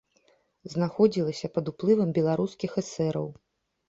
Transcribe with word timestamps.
Знаходзілася 0.73 1.49
пад 1.57 1.65
уплывам 1.71 2.09
беларускіх 2.19 2.71
эсэраў. 2.83 3.27